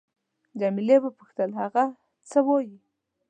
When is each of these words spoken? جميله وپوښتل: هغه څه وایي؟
جميله 0.59 0.95
وپوښتل: 1.01 1.51
هغه 1.61 1.83
څه 2.29 2.39
وایي؟ 2.47 2.77